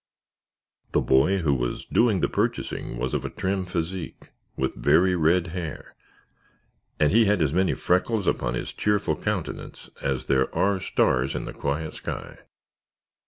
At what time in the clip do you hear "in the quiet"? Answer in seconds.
11.35-11.93